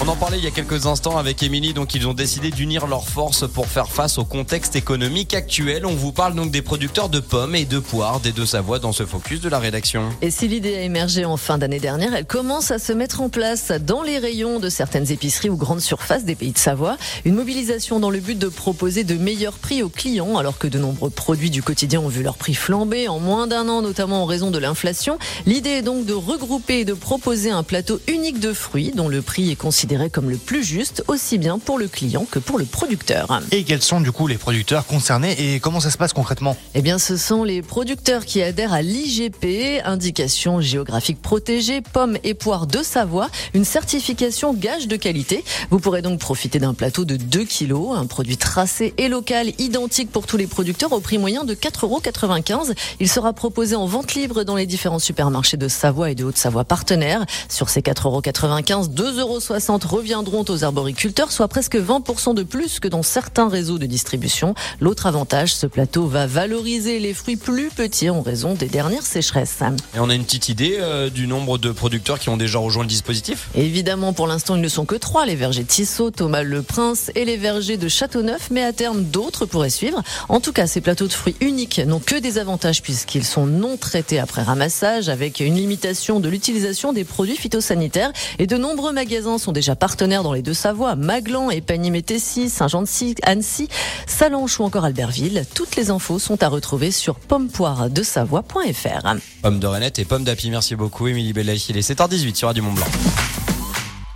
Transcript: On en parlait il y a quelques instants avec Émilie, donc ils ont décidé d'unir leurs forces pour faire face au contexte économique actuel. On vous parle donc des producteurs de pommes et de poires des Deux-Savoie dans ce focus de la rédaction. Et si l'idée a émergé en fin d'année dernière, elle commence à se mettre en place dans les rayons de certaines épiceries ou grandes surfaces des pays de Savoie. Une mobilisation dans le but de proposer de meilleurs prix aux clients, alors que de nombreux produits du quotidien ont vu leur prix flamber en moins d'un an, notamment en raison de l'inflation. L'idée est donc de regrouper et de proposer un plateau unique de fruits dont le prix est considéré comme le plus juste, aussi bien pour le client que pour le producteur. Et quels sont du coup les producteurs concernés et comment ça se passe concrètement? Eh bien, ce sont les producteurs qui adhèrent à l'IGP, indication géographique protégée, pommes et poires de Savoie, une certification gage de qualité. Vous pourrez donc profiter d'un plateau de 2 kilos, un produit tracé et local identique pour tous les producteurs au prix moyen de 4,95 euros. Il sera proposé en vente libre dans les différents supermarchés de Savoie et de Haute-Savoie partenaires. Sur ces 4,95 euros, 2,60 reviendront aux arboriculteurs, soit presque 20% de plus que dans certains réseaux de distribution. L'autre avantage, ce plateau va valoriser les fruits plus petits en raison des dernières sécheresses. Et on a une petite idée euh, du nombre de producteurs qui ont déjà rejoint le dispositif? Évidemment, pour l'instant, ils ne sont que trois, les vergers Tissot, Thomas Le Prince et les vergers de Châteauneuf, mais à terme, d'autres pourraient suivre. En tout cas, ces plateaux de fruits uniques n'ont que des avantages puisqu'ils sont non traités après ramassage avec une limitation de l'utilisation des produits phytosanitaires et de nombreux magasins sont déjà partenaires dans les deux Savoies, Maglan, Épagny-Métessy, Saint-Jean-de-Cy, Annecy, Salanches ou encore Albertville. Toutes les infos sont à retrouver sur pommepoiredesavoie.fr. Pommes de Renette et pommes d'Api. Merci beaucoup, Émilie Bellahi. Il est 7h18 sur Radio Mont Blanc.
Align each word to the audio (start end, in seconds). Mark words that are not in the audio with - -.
On 0.00 0.08
en 0.08 0.16
parlait 0.16 0.38
il 0.38 0.44
y 0.44 0.48
a 0.48 0.50
quelques 0.50 0.86
instants 0.86 1.16
avec 1.16 1.42
Émilie, 1.44 1.72
donc 1.72 1.94
ils 1.94 2.06
ont 2.08 2.14
décidé 2.14 2.50
d'unir 2.50 2.88
leurs 2.88 3.08
forces 3.08 3.48
pour 3.48 3.66
faire 3.66 3.88
face 3.88 4.18
au 4.18 4.24
contexte 4.24 4.74
économique 4.74 5.34
actuel. 5.34 5.86
On 5.86 5.94
vous 5.94 6.10
parle 6.10 6.34
donc 6.34 6.50
des 6.50 6.62
producteurs 6.62 7.08
de 7.08 7.20
pommes 7.20 7.54
et 7.54 7.64
de 7.64 7.78
poires 7.78 8.18
des 8.18 8.32
Deux-Savoie 8.32 8.80
dans 8.80 8.90
ce 8.90 9.06
focus 9.06 9.40
de 9.40 9.48
la 9.48 9.60
rédaction. 9.60 10.10
Et 10.20 10.32
si 10.32 10.48
l'idée 10.48 10.74
a 10.74 10.80
émergé 10.80 11.24
en 11.24 11.36
fin 11.36 11.58
d'année 11.58 11.78
dernière, 11.78 12.12
elle 12.12 12.26
commence 12.26 12.72
à 12.72 12.80
se 12.80 12.92
mettre 12.92 13.20
en 13.20 13.28
place 13.28 13.70
dans 13.70 14.02
les 14.02 14.18
rayons 14.18 14.58
de 14.58 14.68
certaines 14.68 15.12
épiceries 15.12 15.48
ou 15.48 15.56
grandes 15.56 15.80
surfaces 15.80 16.24
des 16.24 16.34
pays 16.34 16.52
de 16.52 16.58
Savoie. 16.58 16.96
Une 17.24 17.36
mobilisation 17.36 18.00
dans 18.00 18.10
le 18.10 18.18
but 18.18 18.38
de 18.38 18.48
proposer 18.48 19.04
de 19.04 19.14
meilleurs 19.14 19.58
prix 19.58 19.84
aux 19.84 19.88
clients, 19.88 20.36
alors 20.36 20.58
que 20.58 20.66
de 20.66 20.78
nombreux 20.78 21.10
produits 21.10 21.50
du 21.50 21.62
quotidien 21.62 22.00
ont 22.00 22.08
vu 22.08 22.24
leur 22.24 22.36
prix 22.36 22.54
flamber 22.54 23.06
en 23.06 23.20
moins 23.20 23.46
d'un 23.46 23.68
an, 23.68 23.80
notamment 23.80 24.24
en 24.24 24.26
raison 24.26 24.50
de 24.50 24.58
l'inflation. 24.58 25.18
L'idée 25.46 25.70
est 25.70 25.82
donc 25.82 26.04
de 26.04 26.14
regrouper 26.14 26.80
et 26.80 26.84
de 26.84 26.94
proposer 26.94 27.52
un 27.52 27.62
plateau 27.62 28.00
unique 28.08 28.40
de 28.40 28.52
fruits 28.52 28.90
dont 28.94 29.08
le 29.08 29.22
prix 29.22 29.52
est 29.52 29.56
considéré 29.56 29.83
comme 30.12 30.30
le 30.30 30.36
plus 30.36 30.64
juste, 30.64 31.04
aussi 31.08 31.38
bien 31.38 31.58
pour 31.58 31.78
le 31.78 31.88
client 31.88 32.26
que 32.30 32.38
pour 32.38 32.58
le 32.58 32.64
producteur. 32.64 33.40
Et 33.52 33.64
quels 33.64 33.82
sont 33.82 34.00
du 34.00 34.12
coup 34.12 34.26
les 34.26 34.38
producteurs 34.38 34.86
concernés 34.86 35.36
et 35.38 35.60
comment 35.60 35.80
ça 35.80 35.90
se 35.90 35.98
passe 35.98 36.12
concrètement? 36.12 36.56
Eh 36.74 36.82
bien, 36.82 36.98
ce 36.98 37.16
sont 37.16 37.44
les 37.44 37.62
producteurs 37.62 38.24
qui 38.24 38.42
adhèrent 38.42 38.72
à 38.72 38.82
l'IGP, 38.82 39.82
indication 39.84 40.60
géographique 40.60 41.20
protégée, 41.20 41.80
pommes 41.80 42.16
et 42.24 42.34
poires 42.34 42.66
de 42.66 42.82
Savoie, 42.82 43.28
une 43.52 43.64
certification 43.64 44.54
gage 44.54 44.88
de 44.88 44.96
qualité. 44.96 45.44
Vous 45.70 45.78
pourrez 45.78 46.02
donc 46.02 46.18
profiter 46.18 46.58
d'un 46.58 46.74
plateau 46.74 47.04
de 47.04 47.16
2 47.16 47.44
kilos, 47.44 47.96
un 47.96 48.06
produit 48.06 48.36
tracé 48.36 48.94
et 48.98 49.08
local 49.08 49.52
identique 49.58 50.10
pour 50.10 50.26
tous 50.26 50.36
les 50.36 50.46
producteurs 50.46 50.92
au 50.92 51.00
prix 51.00 51.18
moyen 51.18 51.44
de 51.44 51.54
4,95 51.54 52.52
euros. 52.52 52.72
Il 53.00 53.08
sera 53.08 53.32
proposé 53.32 53.76
en 53.76 53.86
vente 53.86 54.14
libre 54.14 54.44
dans 54.44 54.56
les 54.56 54.66
différents 54.66 54.98
supermarchés 54.98 55.56
de 55.56 55.68
Savoie 55.68 56.10
et 56.10 56.14
de 56.14 56.24
Haute-Savoie 56.24 56.64
partenaires. 56.64 57.24
Sur 57.48 57.68
ces 57.68 57.80
4,95 57.80 58.88
euros, 59.20 59.38
2,60 59.40 59.73
reviendront 59.82 60.44
aux 60.48 60.62
arboriculteurs, 60.62 61.32
soit 61.32 61.48
presque 61.48 61.76
20% 61.76 62.34
de 62.34 62.42
plus 62.44 62.78
que 62.78 62.88
dans 62.88 63.02
certains 63.02 63.48
réseaux 63.48 63.78
de 63.78 63.86
distribution. 63.86 64.54
L'autre 64.80 65.06
avantage, 65.06 65.54
ce 65.54 65.66
plateau 65.66 66.06
va 66.06 66.26
valoriser 66.26 67.00
les 67.00 67.14
fruits 67.14 67.36
plus 67.36 67.70
petits 67.70 68.10
en 68.10 68.22
raison 68.22 68.54
des 68.54 68.66
dernières 68.66 69.06
sécheresses. 69.06 69.62
Et 69.94 69.98
on 69.98 70.10
a 70.10 70.14
une 70.14 70.24
petite 70.24 70.48
idée 70.48 70.76
euh, 70.80 71.10
du 71.10 71.26
nombre 71.26 71.58
de 71.58 71.72
producteurs 71.72 72.18
qui 72.18 72.28
ont 72.28 72.36
déjà 72.36 72.58
rejoint 72.58 72.84
le 72.84 72.88
dispositif? 72.88 73.48
Évidemment, 73.54 74.12
pour 74.12 74.26
l'instant, 74.26 74.56
ils 74.56 74.62
ne 74.62 74.68
sont 74.68 74.84
que 74.84 74.94
trois, 74.94 75.26
les 75.26 75.34
vergers 75.34 75.64
Tissot, 75.64 76.10
Thomas 76.10 76.42
Le 76.42 76.62
Prince 76.62 77.10
et 77.14 77.24
les 77.24 77.36
vergers 77.36 77.76
de 77.76 77.88
Châteauneuf, 77.88 78.50
mais 78.50 78.62
à 78.62 78.72
terme, 78.72 79.04
d'autres 79.04 79.46
pourraient 79.46 79.70
suivre. 79.70 80.02
En 80.28 80.40
tout 80.40 80.52
cas, 80.52 80.66
ces 80.66 80.80
plateaux 80.80 81.06
de 81.06 81.12
fruits 81.12 81.36
uniques 81.40 81.80
n'ont 81.86 82.00
que 82.00 82.16
des 82.16 82.38
avantages 82.38 82.82
puisqu'ils 82.82 83.24
sont 83.24 83.46
non 83.46 83.76
traités 83.76 84.18
après 84.18 84.42
ramassage 84.42 85.08
avec 85.08 85.40
une 85.40 85.54
limitation 85.54 86.20
de 86.20 86.28
l'utilisation 86.28 86.92
des 86.92 87.04
produits 87.04 87.36
phytosanitaires 87.36 88.12
et 88.38 88.46
de 88.46 88.56
nombreux 88.56 88.92
magasins 88.92 89.38
sont 89.38 89.52
déjà 89.52 89.63
partenaires 89.74 90.22
dans 90.22 90.32
les 90.32 90.42
deux 90.42 90.54
Savoies, 90.54 90.94
Maglan, 90.96 91.50
Épagny-Métessy, 91.50 92.50
Saint-Jean-de-Cy, 92.50 93.16
Annecy, 93.22 93.68
Salanches 94.06 94.60
ou 94.60 94.64
encore 94.64 94.84
Albertville. 94.84 95.46
Toutes 95.54 95.76
les 95.76 95.90
infos 95.90 96.18
sont 96.18 96.42
à 96.42 96.48
retrouver 96.48 96.90
sur 96.90 97.14
pommepoiredesavoie.fr. 97.16 99.14
Pommes 99.42 99.60
de 99.60 99.66
Renette 99.66 99.98
et 99.98 100.04
pommes 100.04 100.24
d'Api. 100.24 100.50
Merci 100.50 100.76
beaucoup, 100.76 101.08
Émilie 101.08 101.32
Bellahi. 101.32 101.66
Il 101.70 101.76
est 101.76 101.88
7h18 101.88 102.34
sur 102.34 102.48
Radio 102.48 102.62
Mont 102.62 102.72
Blanc. 102.72 102.86